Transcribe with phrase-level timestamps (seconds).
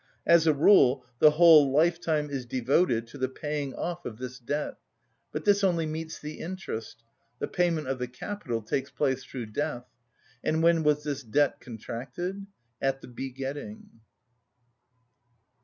[0.25, 4.77] As a rule, the whole lifetime is devoted to the paying off of this debt;
[5.31, 7.03] but this only meets the interest.
[7.37, 9.85] The payment of the capital takes place through death.
[10.43, 12.47] And when was this debt contracted?
[12.81, 13.99] At the begetting.